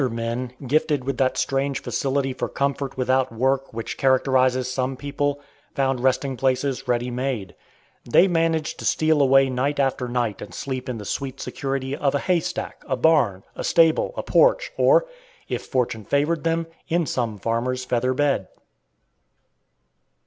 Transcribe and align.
Other 0.01 0.09
men, 0.09 0.53
gifted 0.65 1.03
with 1.03 1.19
that 1.19 1.37
strange 1.37 1.79
facility 1.83 2.33
for 2.33 2.49
comfort 2.49 2.97
without 2.97 3.31
work 3.31 3.71
which 3.71 3.99
characterizes 3.99 4.67
some 4.67 4.97
people, 4.97 5.39
found 5.75 5.99
resting 5.99 6.37
places 6.37 6.87
ready 6.87 7.11
made. 7.11 7.53
They 8.09 8.27
managed 8.27 8.79
to 8.79 8.85
steal 8.85 9.21
away 9.21 9.47
night 9.47 9.79
after 9.79 10.07
night 10.07 10.41
and 10.41 10.55
sleep 10.55 10.89
in 10.89 10.97
the 10.97 11.05
sweet 11.05 11.39
security 11.39 11.95
of 11.95 12.15
a 12.15 12.17
haystack, 12.19 12.83
a 12.87 12.97
barn, 12.97 13.43
a 13.55 13.63
stable, 13.63 14.11
a 14.17 14.23
porch, 14.23 14.71
or, 14.75 15.05
if 15.47 15.67
fortune 15.67 16.03
favored 16.03 16.43
them, 16.45 16.65
in 16.87 17.05
some 17.05 17.37
farmer's 17.37 17.85
feather 17.85 18.15
bed. 18.15 18.47